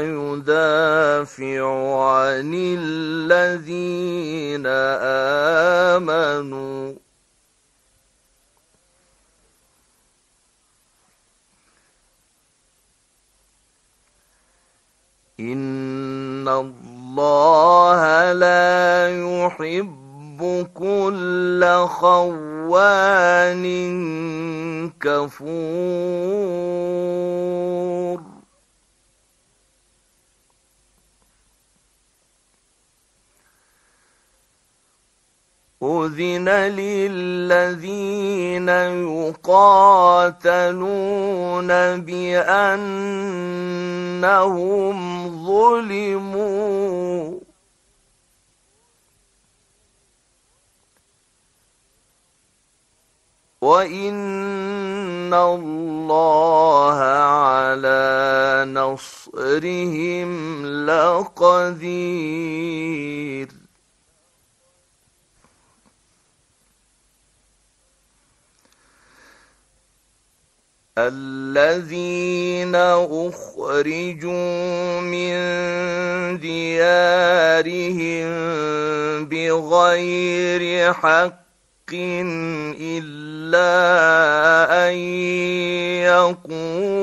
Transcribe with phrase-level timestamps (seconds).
[0.00, 1.62] يدافع
[2.02, 4.66] عن الذين
[5.96, 6.92] آمنوا.
[15.40, 23.64] إن الله لا يحب كل خوان
[25.00, 26.36] كفور.
[35.86, 38.68] أذن للذين
[39.38, 40.46] يقاتلون
[42.00, 43.36] بأنهم
[45.46, 47.36] ظلموا
[53.60, 60.30] وإن الله على نصرهم
[60.86, 62.06] لقدير
[70.98, 74.30] الذين أخرجوا
[75.00, 75.36] من
[76.40, 78.28] ديارهم
[79.28, 81.36] بغير حق
[82.80, 83.68] إلا
[84.88, 84.94] أن
[86.02, 86.95] يقولوا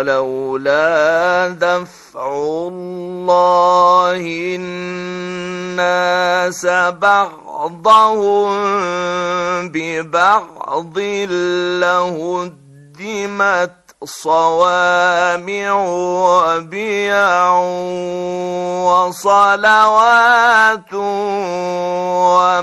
[0.00, 2.32] ولولا دفع
[2.68, 4.22] الله
[4.56, 8.48] الناس بعض بعضهم
[9.68, 10.98] ببعض
[11.80, 15.72] لهدمت صوامع
[16.24, 17.52] وبيع
[18.88, 20.92] وصلوات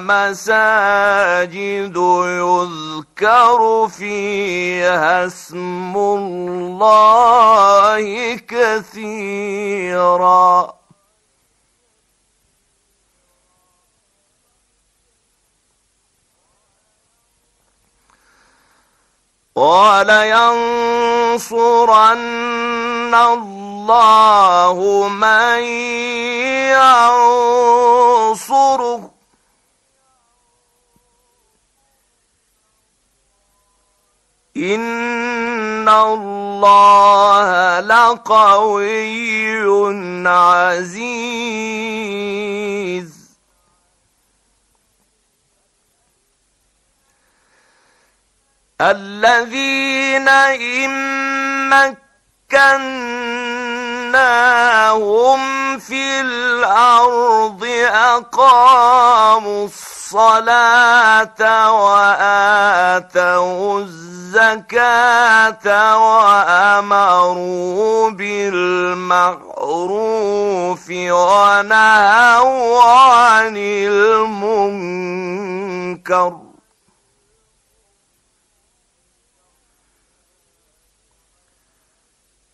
[0.02, 1.98] ومساجد
[2.42, 10.78] يذكر فيها اسم الله كثيراً.
[21.38, 25.62] ولينصرن الله من
[28.34, 29.12] ينصره.
[34.58, 39.08] إن الله لقوي
[40.28, 41.08] عزيز.
[48.82, 50.94] الذين إن
[52.50, 53.00] مكناهم
[55.80, 65.68] في الأرض أقاموا الصلاة وآتوا الزكاة
[66.78, 69.30] وأمروا بالمعروف
[71.10, 73.58] ونهوا عن
[73.88, 75.28] المنكر.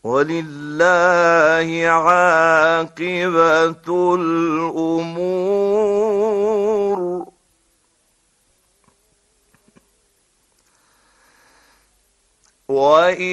[0.03, 3.35] ولله عاقبة
[4.15, 5.63] الأمور.
[12.67, 13.23] وإن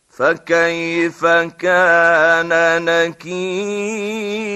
[0.09, 1.27] فكيف
[1.59, 4.53] كان نكير؟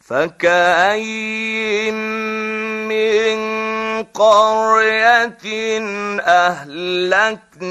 [0.00, 2.25] فكأين من
[4.18, 5.46] قرية
[6.20, 7.66] أهلكناها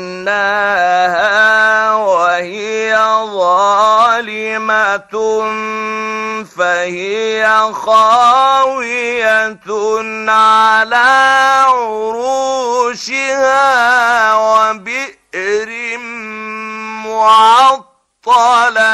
[1.94, 2.98] وهي
[3.34, 5.16] ظالمة
[6.58, 9.60] فهي خاوية
[10.30, 11.08] على
[11.68, 13.14] عروشها
[14.34, 15.98] وبئر
[17.06, 18.85] معطلة.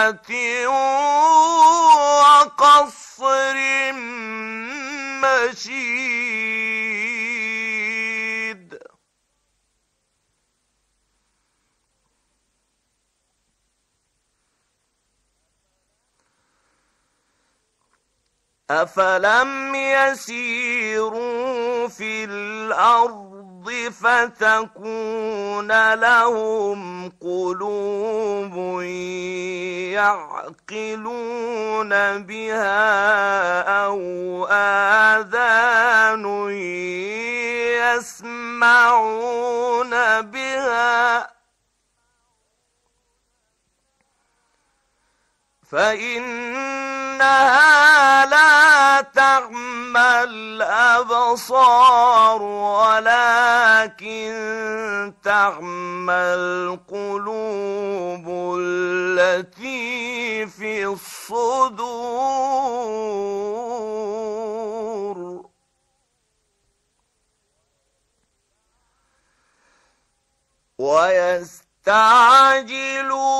[18.72, 20.68] أفلم يسيروا
[21.88, 23.72] في الأرض
[24.02, 28.82] فتكون لهم قلوب
[30.72, 31.90] يعقلون
[32.24, 34.00] بها أو
[34.52, 36.26] آذان
[38.52, 39.92] يسمعون
[40.22, 41.32] بها
[45.72, 47.02] فإنها
[49.02, 54.34] تعمى الأبصار ولكن
[55.24, 58.26] تعمى القلوب
[58.60, 61.82] التي في الصدور
[70.78, 73.32] ويست يستعجلونك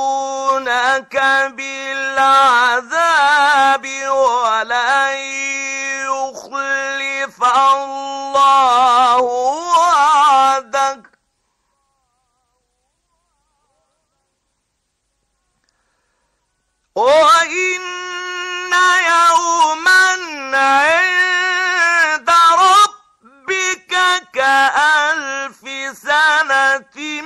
[1.56, 3.06] بالعذاب
[4.08, 5.16] ولن
[7.42, 11.02] يخلف الله وعدك.
[16.94, 17.82] وإن
[19.10, 20.08] يوما
[20.56, 23.94] عند ربك
[24.32, 25.60] كألف
[25.98, 27.22] سنة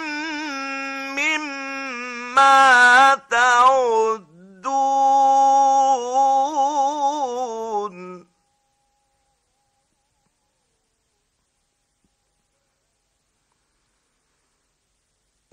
[2.34, 3.14] ما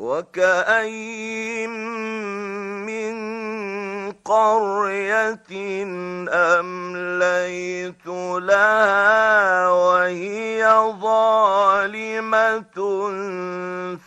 [0.04, 1.70] وكأين
[2.86, 3.16] من
[4.12, 5.52] قرية
[6.60, 8.08] أمليت
[8.48, 10.66] لها وهي
[11.02, 12.78] ظالمة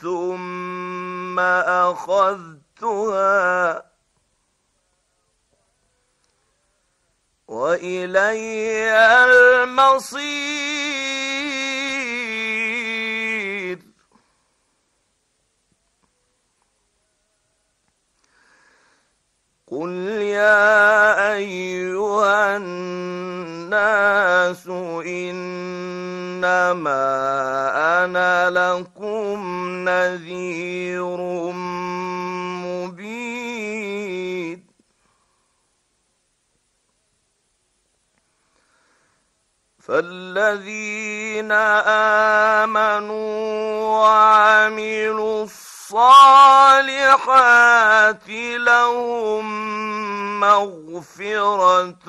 [0.02, 3.84] ثم أخذت أخذتها
[7.48, 8.92] وإلي
[9.24, 10.85] المصير
[19.70, 19.90] قل
[20.22, 24.66] يا أيها الناس
[25.06, 26.44] إنما
[28.04, 29.44] أنا لكم
[29.88, 31.16] نذير
[39.86, 41.52] فالذين
[42.62, 43.22] آمنوا
[44.02, 45.44] وعملوا
[45.86, 47.78] الصالحات
[48.58, 49.46] لهم
[50.40, 52.06] مغفرة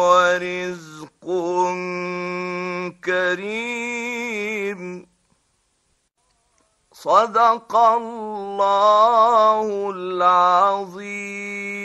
[0.00, 1.26] ورزق
[3.04, 4.80] كريم.
[6.92, 11.75] صدق الله العظيم.